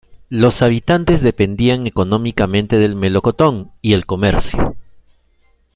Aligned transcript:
Los 0.29 0.63
habitantes 0.63 1.21
dependían 1.21 1.85
económicamente 1.85 2.79
del 2.79 2.95
melocotón 2.95 3.71
y 3.83 3.93
el 3.93 4.07
comercio. 4.07 4.75